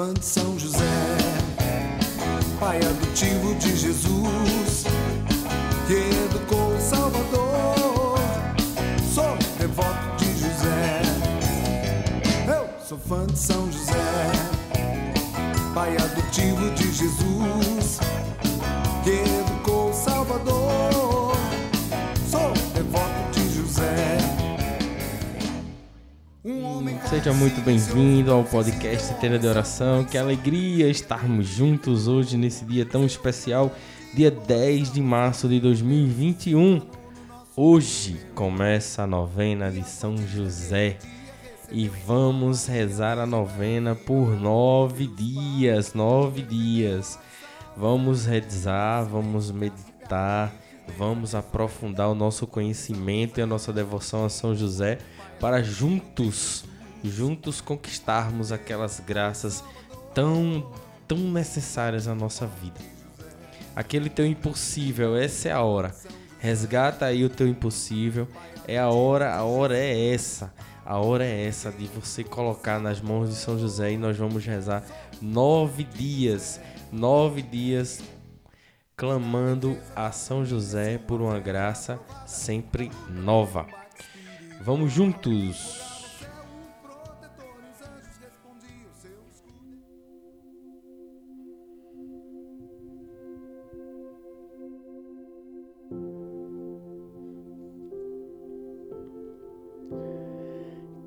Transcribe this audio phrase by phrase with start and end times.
[0.00, 0.78] fã de São José,
[2.58, 4.84] pai adotivo de Jesus,
[5.86, 8.18] que educou o Salvador.
[9.14, 11.02] Sou devoto de José,
[12.48, 14.32] eu sou fã de São José,
[15.74, 17.79] pai adotivo de Jesus,
[27.08, 30.04] Seja muito bem-vindo ao podcast Tenda de Oração.
[30.04, 33.72] Que alegria estarmos juntos hoje nesse dia tão especial,
[34.14, 36.82] dia 10 de março de 2021.
[37.56, 40.98] Hoje começa a novena de São José
[41.70, 45.94] e vamos rezar a novena por nove dias.
[45.94, 47.18] Nove dias.
[47.76, 50.52] Vamos rezar, vamos meditar,
[50.96, 54.98] vamos aprofundar o nosso conhecimento e a nossa devoção a São José
[55.38, 56.64] para juntos,
[57.02, 59.64] juntos conquistarmos aquelas graças
[60.14, 60.70] tão,
[61.08, 62.80] tão necessárias à nossa vida.
[63.74, 65.94] Aquele teu impossível, essa é a hora.
[66.38, 68.26] Resgata aí o teu impossível.
[68.66, 70.52] É a hora, a hora é essa.
[70.84, 74.44] A hora é essa de você colocar nas mãos de São José e nós vamos
[74.44, 74.84] rezar
[75.22, 78.02] nove dias, nove dias
[79.00, 83.66] clamando a São José por uma graça sempre nova.
[84.60, 85.80] Vamos juntos!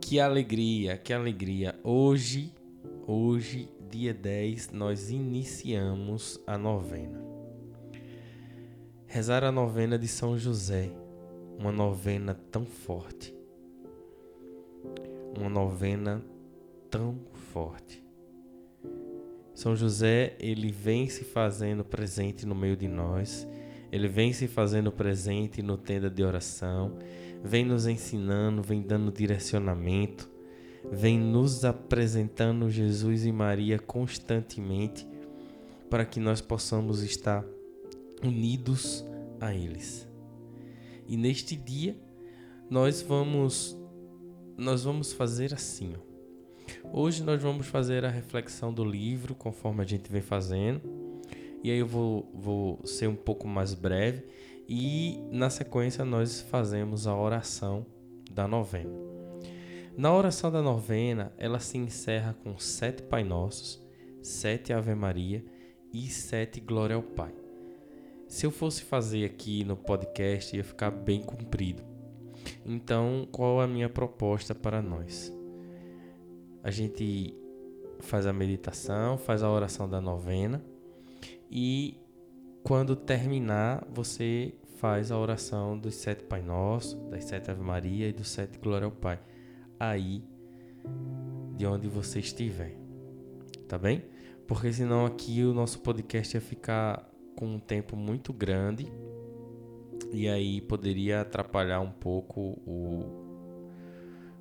[0.01, 1.79] Que alegria, que alegria.
[1.83, 2.51] Hoje,
[3.05, 7.22] hoje, dia 10, nós iniciamos a novena.
[9.13, 10.89] Rezar a novena de São José,
[11.59, 13.31] uma novena tão forte.
[15.37, 16.19] Uma novena
[16.89, 17.19] tão
[17.53, 18.03] forte.
[19.53, 23.47] São José, ele vem se fazendo presente no meio de nós,
[23.91, 26.97] ele vem se fazendo presente no tenda de oração,
[27.43, 30.27] vem nos ensinando, vem dando direcionamento,
[30.91, 35.07] vem nos apresentando Jesus e Maria constantemente
[35.87, 37.45] para que nós possamos estar
[38.25, 39.05] unidos
[39.39, 40.07] a eles.
[41.07, 41.95] E neste dia
[42.69, 43.77] nós vamos
[44.57, 46.13] nós vamos fazer assim, ó.
[46.91, 50.81] Hoje nós vamos fazer a reflexão do livro, conforme a gente vem fazendo.
[51.63, 54.23] E aí eu vou, vou ser um pouco mais breve.
[54.67, 57.85] E na sequência nós fazemos a oração
[58.31, 58.91] da novena.
[59.97, 63.81] Na oração da novena, ela se encerra com sete Pai Nossos,
[64.21, 65.43] sete Ave Maria
[65.93, 67.42] e sete Glória ao Pai.
[68.33, 71.83] Se eu fosse fazer aqui no podcast, ia ficar bem comprido.
[72.65, 75.31] Então, qual a minha proposta para nós?
[76.63, 77.37] A gente
[77.99, 80.65] faz a meditação, faz a oração da novena
[81.47, 81.95] e
[82.63, 88.13] quando terminar, você faz a oração dos sete Pai Nosso, das sete Ave Maria e
[88.13, 89.19] dos sete Glória ao Pai.
[89.79, 90.23] Aí,
[91.55, 92.75] de onde você estiver.
[93.67, 94.03] Tá bem?
[94.47, 98.91] Porque senão aqui o nosso podcast ia ficar com um tempo muito grande
[100.13, 103.03] e aí poderia atrapalhar um pouco o,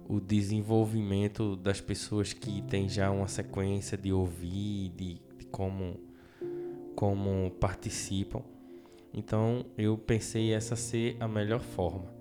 [0.06, 5.98] o desenvolvimento das pessoas que têm já uma sequência de ouvir, de, de como,
[6.94, 8.42] como participam.
[9.14, 12.12] Então eu pensei essa ser a melhor forma.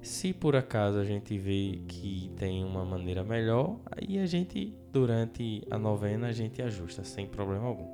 [0.00, 5.66] Se por acaso a gente vê que tem uma maneira melhor, aí a gente durante
[5.70, 7.88] a novena a gente ajusta sem problema algum.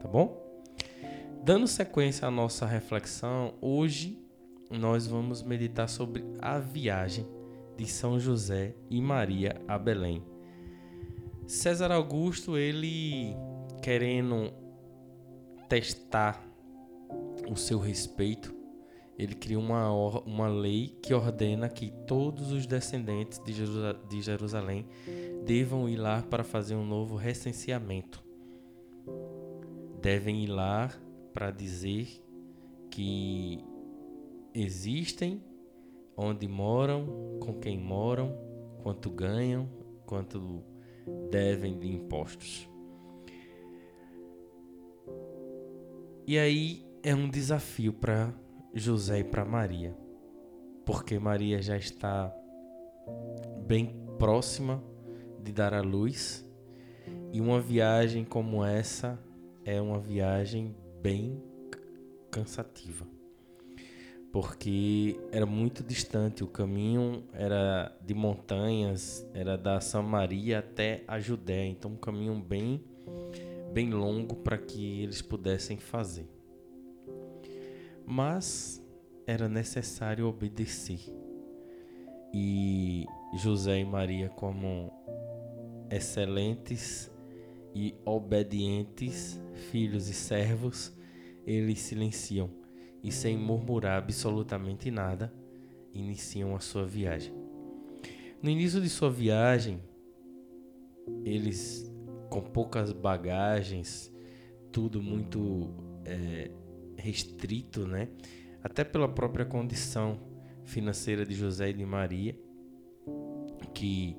[0.00, 0.45] Tá bom?
[1.46, 4.20] Dando sequência à nossa reflexão, hoje
[4.68, 7.24] nós vamos meditar sobre a viagem
[7.76, 10.24] de São José e Maria a Belém.
[11.46, 13.36] César Augusto, ele
[13.80, 14.52] querendo
[15.68, 16.44] testar
[17.48, 18.52] o seu respeito,
[19.16, 19.88] ele criou uma,
[20.22, 23.54] uma lei que ordena que todos os descendentes de,
[24.08, 24.84] de Jerusalém
[25.44, 28.20] devam ir lá para fazer um novo recenseamento.
[30.02, 30.90] Devem ir lá
[31.36, 32.08] para dizer
[32.90, 33.62] que
[34.54, 35.44] existem,
[36.16, 38.34] onde moram, com quem moram,
[38.82, 39.68] quanto ganham,
[40.06, 40.64] quanto
[41.30, 42.66] devem de impostos.
[46.26, 48.32] E aí é um desafio para
[48.72, 49.94] José e para Maria,
[50.86, 52.34] porque Maria já está
[53.66, 54.82] bem próxima
[55.42, 56.50] de dar à luz
[57.30, 59.22] e uma viagem como essa
[59.66, 61.42] é uma viagem bem
[62.30, 63.06] cansativa
[64.36, 66.44] porque era muito distante.
[66.44, 72.84] O caminho era de montanhas, era da Samaria até a Judéia, então um caminho bem
[73.72, 76.28] bem longo para que eles pudessem fazer.
[78.04, 78.82] Mas
[79.26, 81.00] era necessário obedecer.
[82.32, 83.06] E
[83.38, 84.92] José e Maria, como
[85.90, 87.10] excelentes
[87.76, 89.38] e obedientes
[89.70, 90.96] filhos e servos,
[91.46, 92.48] eles silenciam
[93.02, 95.30] e, sem murmurar absolutamente nada,
[95.92, 97.34] iniciam a sua viagem.
[98.42, 99.82] No início de sua viagem,
[101.22, 101.92] eles,
[102.30, 104.10] com poucas bagagens,
[104.72, 105.74] tudo muito
[106.06, 106.50] é,
[106.96, 108.08] restrito, né?
[108.64, 110.18] Até pela própria condição
[110.64, 112.34] financeira de José e de Maria,
[113.74, 114.16] que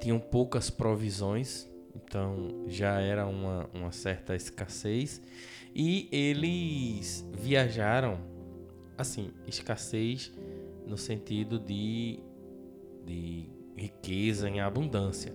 [0.00, 1.70] tinham poucas provisões,
[2.06, 5.20] então já era uma, uma certa escassez,
[5.74, 8.18] e eles viajaram,
[8.96, 10.32] assim, escassez
[10.86, 12.20] no sentido de,
[13.04, 15.34] de riqueza em abundância,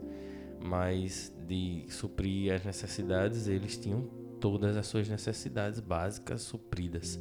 [0.60, 4.02] mas de suprir as necessidades, eles tinham
[4.40, 7.20] todas as suas necessidades básicas supridas.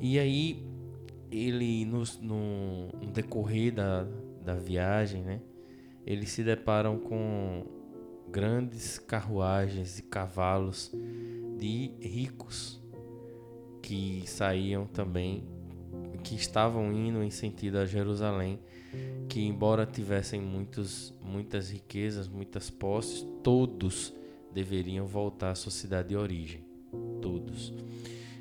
[0.00, 0.64] E aí,
[1.30, 4.06] ele, no, no, decorrer da,
[4.44, 5.40] da viagem, né,
[6.06, 7.81] eles se deparam com
[8.32, 10.90] grandes carruagens e cavalos
[11.58, 12.82] de ricos
[13.82, 15.46] que saíam também,
[16.24, 18.58] que estavam indo em sentido a Jerusalém,
[19.28, 24.14] que embora tivessem muitos, muitas riquezas, muitas posses, todos
[24.50, 26.64] deveriam voltar à sua cidade de origem,
[27.20, 27.74] todos.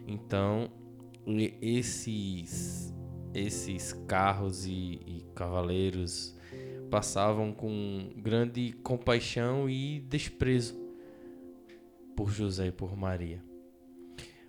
[0.08, 0.72] Então,
[1.62, 2.94] esses
[3.34, 6.36] esses carros e, e cavaleiros
[6.92, 10.76] passavam com grande compaixão e desprezo
[12.18, 13.42] por José e por Maria.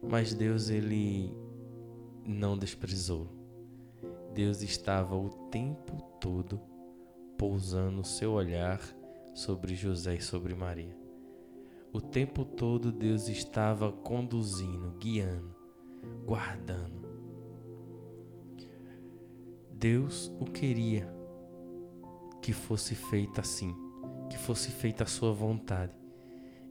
[0.03, 1.33] Mas Deus ele
[2.27, 3.29] não desprezou.
[4.35, 6.61] Deus estava o tempo todo
[7.39, 8.81] pousando o seu olhar
[9.35, 10.99] sobre José e sobre Maria.
[11.93, 15.55] O tempo todo Deus estava conduzindo, guiando,
[16.25, 17.03] guardando.
[19.71, 21.22] Deus o queria
[22.43, 23.75] que fosse feita assim,
[24.29, 25.93] que fosse feita a sua vontade.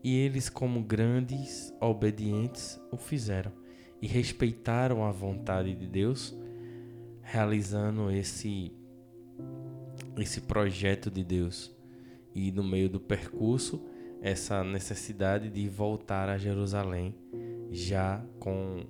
[0.03, 3.51] E eles, como grandes obedientes, o fizeram
[4.01, 6.35] e respeitaram a vontade de Deus,
[7.21, 8.75] realizando esse
[10.17, 11.75] esse projeto de Deus.
[12.35, 13.83] E no meio do percurso,
[14.21, 17.15] essa necessidade de voltar a Jerusalém
[17.71, 18.83] já com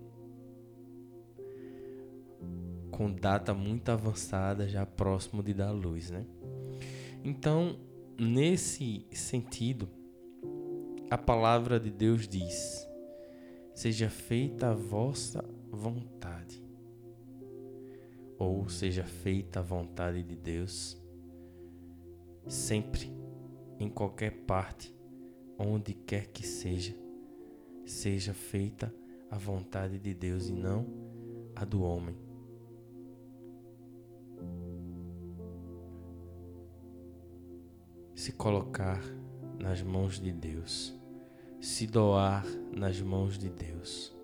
[2.90, 6.26] com data muito avançada, já próximo de dar luz, né?
[7.24, 7.78] Então,
[8.20, 9.88] nesse sentido,
[11.10, 12.88] a palavra de Deus diz:
[13.76, 16.64] seja feita a vossa vontade,
[18.40, 21.00] ou seja feita a vontade de Deus,
[22.48, 23.14] sempre,
[23.80, 24.96] em qualquer parte,
[25.60, 26.96] onde quer que seja,
[27.86, 28.94] seja feita
[29.30, 30.88] a vontade de Deus e não
[31.56, 32.31] a do homem.
[38.22, 39.02] Se colocar
[39.58, 40.96] nas mãos de Deus,
[41.60, 44.16] se doar nas mãos de Deus.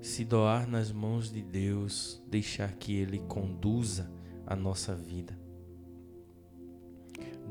[0.00, 4.08] Se doar nas mãos de Deus, deixar que Ele conduza
[4.46, 5.36] a nossa vida.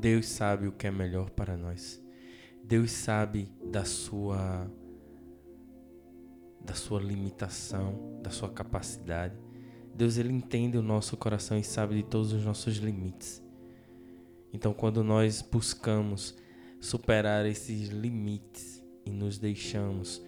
[0.00, 2.02] Deus sabe o que é melhor para nós.
[2.62, 4.66] Deus sabe da sua
[6.64, 9.36] da sua limitação, da sua capacidade.
[9.94, 13.40] Deus ele entende o nosso coração e sabe de todos os nossos limites.
[14.52, 16.34] Então, quando nós buscamos
[16.80, 20.20] superar esses limites e nos deixamos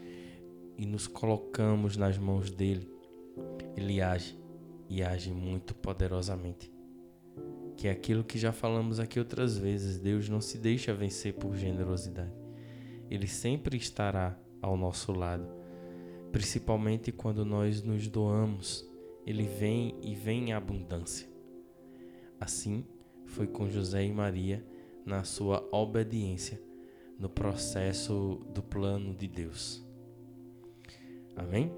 [0.78, 2.88] e nos colocamos nas mãos dele,
[3.76, 4.38] ele age
[4.88, 6.72] e age muito poderosamente.
[7.76, 11.56] Que é aquilo que já falamos aqui outras vezes, Deus não se deixa vencer por
[11.56, 12.32] generosidade.
[13.10, 15.46] Ele sempre estará ao nosso lado,
[16.30, 18.88] principalmente quando nós nos doamos
[19.26, 21.28] ele vem e vem em abundância.
[22.38, 22.86] Assim
[23.24, 24.64] foi com José e Maria
[25.04, 26.62] na sua obediência
[27.18, 29.84] no processo do plano de Deus.
[31.34, 31.72] Amém?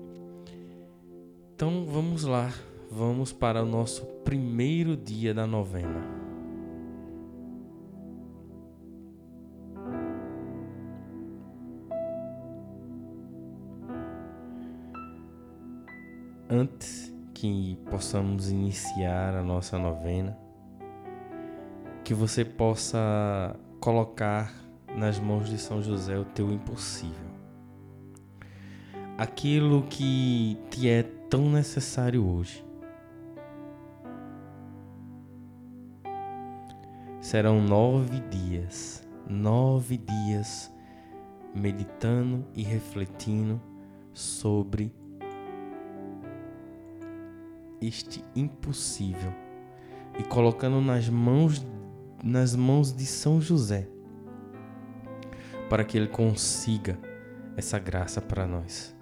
[1.55, 2.53] Então vamos lá,
[2.91, 6.19] vamos para o nosso primeiro dia da novena.
[16.51, 20.37] Antes que possamos iniciar a nossa novena,
[22.03, 24.53] que você possa colocar
[24.97, 27.29] nas mãos de São José o teu impossível.
[29.17, 32.65] Aquilo que te é tão necessário hoje.
[37.21, 40.73] Serão nove dias, nove dias
[41.55, 43.61] meditando e refletindo
[44.13, 44.93] sobre
[47.81, 49.33] este impossível
[50.19, 51.65] e colocando nas mãos
[52.23, 53.89] nas mãos de São José
[55.69, 56.99] para que ele consiga
[57.57, 58.97] essa graça para nós.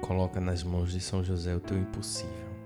[0.00, 2.57] Coloca nas mãos de São José o teu impossível.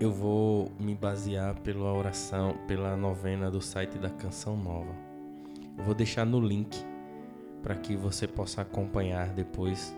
[0.00, 4.94] Eu vou me basear pela oração, pela novena do site da Canção Nova.
[5.76, 6.84] Eu vou deixar no link
[7.62, 9.96] para que você possa acompanhar depois,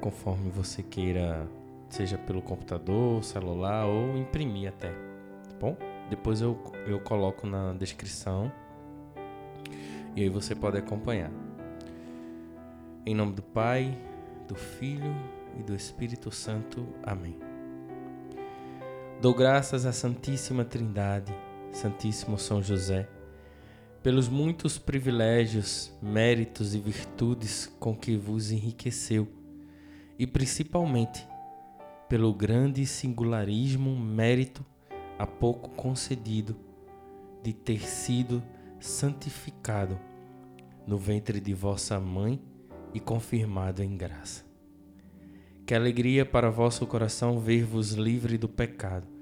[0.00, 1.48] conforme você queira,
[1.88, 5.76] seja pelo computador, celular ou imprimir até, tá bom?
[6.10, 8.52] Depois eu, eu coloco na descrição
[10.14, 11.30] e aí você pode acompanhar.
[13.06, 13.96] Em nome do Pai,
[14.46, 15.14] do Filho
[15.58, 16.86] e do Espírito Santo.
[17.02, 17.43] Amém.
[19.20, 21.34] Dou graças à Santíssima Trindade,
[21.72, 23.08] Santíssimo São José,
[24.02, 29.26] pelos muitos privilégios, méritos e virtudes com que vos enriqueceu,
[30.18, 31.26] e principalmente
[32.08, 34.64] pelo grande singularismo, mérito
[35.18, 36.54] há pouco concedido
[37.42, 38.42] de ter sido
[38.78, 39.98] santificado
[40.86, 42.42] no ventre de vossa mãe
[42.92, 44.44] e confirmado em graça.
[45.66, 49.14] Que alegria para vosso coração ver-vos livre do pecado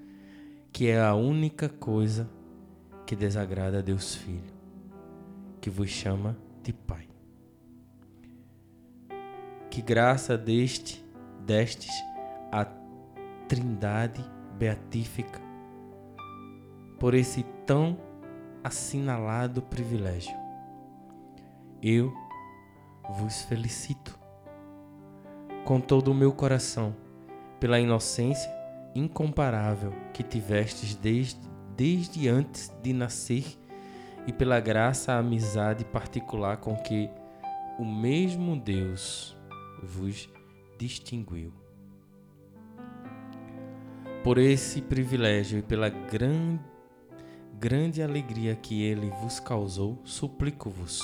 [0.73, 2.29] que é a única coisa
[3.07, 4.53] que desagrada a Deus Filho,
[5.61, 7.07] que vos chama de Pai.
[9.71, 11.05] Que graça deste,
[11.45, 11.93] destes
[12.51, 12.67] a
[13.49, 14.25] Trindade
[14.59, 15.41] beatífica
[16.99, 17.99] por esse tão
[18.65, 20.35] assinalado privilégio.
[21.83, 22.15] Eu
[23.19, 24.19] vos felicito
[25.65, 26.95] com todo o meu coração
[27.61, 28.51] pela inocência
[28.95, 31.41] incomparável que tivestes desde,
[31.77, 33.45] desde antes de nascer
[34.27, 37.09] e pela graça a amizade particular com que
[37.79, 39.37] o mesmo Deus
[39.83, 40.29] vos
[40.79, 41.53] distinguiu.
[44.23, 46.59] Por esse privilégio e pela gran,
[47.59, 51.01] grande alegria que ele vos causou, suplico-vos,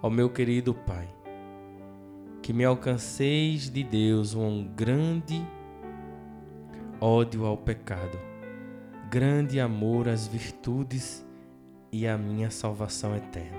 [0.00, 1.08] ó meu querido Pai,
[2.42, 5.44] que me alcanceis de Deus um grande
[7.00, 8.18] ódio ao pecado,
[9.10, 11.26] grande amor às virtudes
[11.92, 13.58] e à minha salvação eterna.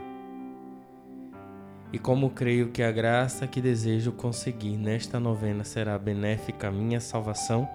[1.93, 7.01] E como creio que a graça que desejo conseguir nesta novena será benéfica à minha
[7.01, 7.67] salvação,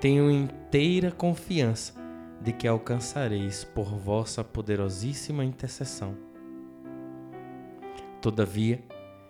[0.00, 1.94] tenho inteira confiança
[2.42, 6.14] de que alcançareis por vossa poderosíssima intercessão.
[8.20, 8.82] Todavia,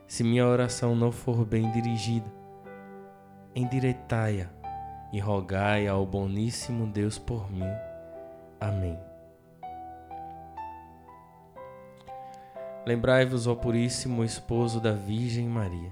[0.06, 2.30] se minha oração não for bem dirigida,
[3.54, 4.48] endireitai-a
[5.12, 7.70] e rogai ao boníssimo Deus por mim.
[8.60, 8.98] Amém.
[12.86, 15.90] Lembrai-vos, ó Puríssimo Esposo da Virgem Maria,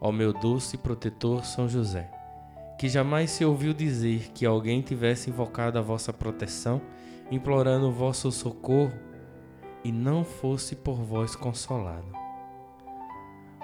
[0.00, 2.10] ó meu doce protetor São José,
[2.78, 6.80] que jamais se ouviu dizer que alguém tivesse invocado a vossa proteção,
[7.30, 8.92] implorando o vosso socorro,
[9.84, 12.08] e não fosse por vós consolado.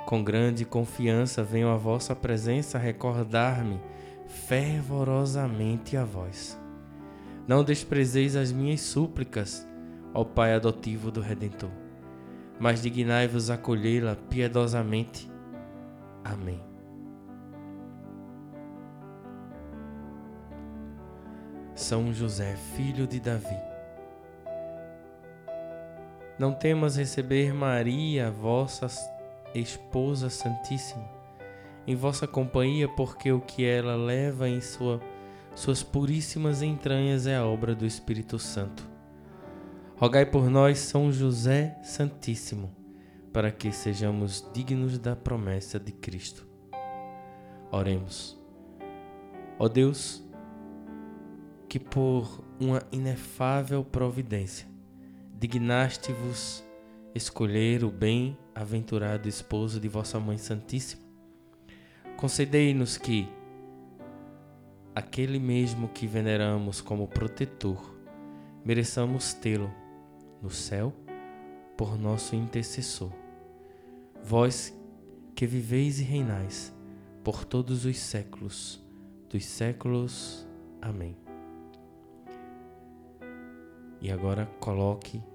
[0.07, 3.81] Com grande confiança venho à vossa presença recordar-me
[4.27, 6.61] fervorosamente a vós.
[7.49, 9.67] Não desprezeis as minhas súplicas,
[10.15, 11.71] ó Pai adotivo do Redentor,
[12.59, 15.31] mas dignai-vos acolhê-la piedosamente.
[16.23, 16.61] Amém.
[21.75, 23.57] São José, filho de Davi,
[26.41, 28.87] não temas receber Maria, vossa
[29.55, 31.07] Esposa Santíssima,
[31.87, 35.03] em vossa companhia, porque o que ela leva em sua,
[35.55, 38.89] suas puríssimas entranhas é a obra do Espírito Santo.
[39.97, 42.75] Rogai por nós, São José Santíssimo,
[43.35, 46.49] para que sejamos dignos da promessa de Cristo.
[47.71, 48.35] Oremos.
[49.59, 50.25] Ó Deus,
[51.69, 54.70] que por uma inefável providência
[55.41, 56.63] dignaste-vos
[57.15, 61.01] escolher o bem-aventurado esposo de vossa Mãe Santíssima.
[62.19, 63.27] Concedei-nos que
[64.95, 67.97] aquele mesmo que veneramos como protetor,
[68.63, 69.73] mereçamos tê-lo
[70.43, 70.93] no céu
[71.75, 73.11] por nosso intercessor.
[74.23, 74.79] Vós
[75.35, 76.71] que viveis e reinais
[77.25, 78.79] por todos os séculos
[79.31, 80.47] dos séculos.
[80.83, 81.17] Amém.
[84.03, 85.30] E agora coloque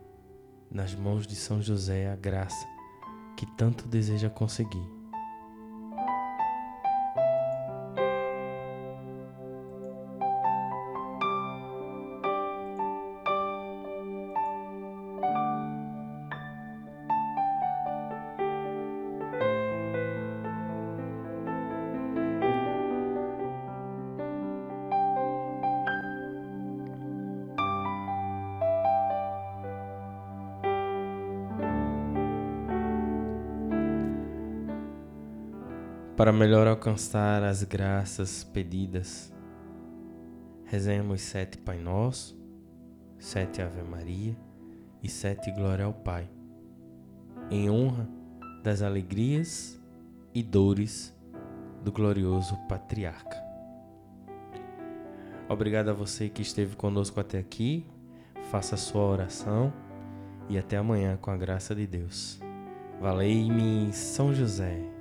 [0.76, 2.68] nas mãos de São José a graça
[3.38, 4.95] que tanto deseja conseguir.
[36.16, 39.34] Para melhor alcançar as graças pedidas,
[40.64, 42.40] rezemos sete Pai Nosso,
[43.20, 44.34] sete Ave Maria
[45.04, 46.30] e sete Glória ao Pai,
[47.52, 48.08] em honra
[48.64, 49.78] das alegrias
[50.34, 51.14] e dores
[51.84, 53.36] do glorioso Patriarca.
[55.50, 57.86] Obrigado a você que esteve conosco até aqui,
[58.50, 59.74] faça a sua oração
[60.48, 62.40] e até amanhã com a graça de Deus.
[63.02, 64.95] Valei-me São José.